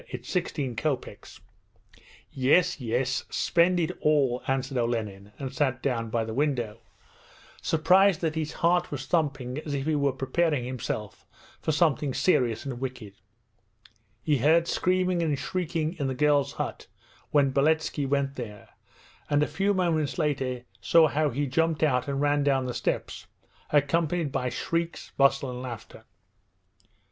[0.09, 1.41] It's sixteen kopeks.'
[2.31, 6.79] 'Yes, yes, spend it all,' answered Olenin and sat down by the window,
[7.61, 11.23] surprised that his heart was thumping as if he were preparing himself
[11.61, 13.13] for something serious and wicked.
[14.23, 16.87] He heard screaming and shrieking in the girls' hut
[17.29, 18.69] when Beletski went there,
[19.29, 23.27] and a few moments later saw how he jumped out and ran down the steps,
[23.69, 26.05] accompanied by shrieks, bustle, and laughter.